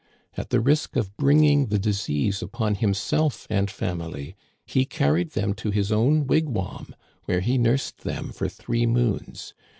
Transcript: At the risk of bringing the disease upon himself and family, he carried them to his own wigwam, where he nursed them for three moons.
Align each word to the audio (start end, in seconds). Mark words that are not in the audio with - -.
At 0.35 0.49
the 0.49 0.59
risk 0.59 0.95
of 0.95 1.15
bringing 1.15 1.67
the 1.67 1.77
disease 1.77 2.41
upon 2.41 2.73
himself 2.73 3.45
and 3.51 3.69
family, 3.69 4.35
he 4.65 4.83
carried 4.83 5.33
them 5.33 5.53
to 5.53 5.69
his 5.69 5.91
own 5.91 6.25
wigwam, 6.25 6.95
where 7.25 7.41
he 7.41 7.59
nursed 7.59 7.99
them 8.03 8.31
for 8.31 8.49
three 8.49 8.87
moons. 8.87 9.53